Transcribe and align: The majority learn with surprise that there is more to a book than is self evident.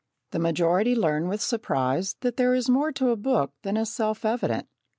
The 0.31 0.39
majority 0.39 0.95
learn 0.95 1.27
with 1.27 1.43
surprise 1.43 2.15
that 2.21 2.35
there 2.35 2.55
is 2.55 2.67
more 2.67 2.91
to 2.91 3.09
a 3.09 3.15
book 3.15 3.53
than 3.61 3.77
is 3.77 3.93
self 3.93 4.25
evident. 4.25 4.67